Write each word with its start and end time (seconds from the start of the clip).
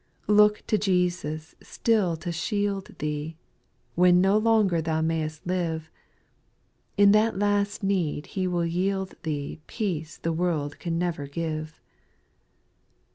6. 0.21 0.29
Look 0.29 0.63
to 0.65 0.79
Jesus 0.79 1.53
still 1.61 2.15
to 2.17 2.31
shield 2.31 2.95
thee. 2.97 3.37
When 3.93 4.19
no 4.19 4.35
longer 4.35 4.81
thou 4.81 4.99
may'st 5.01 5.45
live: 5.45 5.91
In 6.97 7.11
that 7.11 7.37
last 7.37 7.83
need 7.83 8.25
He 8.25 8.47
will 8.47 8.65
yield 8.65 9.13
thee 9.21 9.59
Peace 9.67 10.17
the 10.17 10.33
world 10.33 10.79
can 10.79 10.97
never 10.97 11.27
give. 11.27 11.79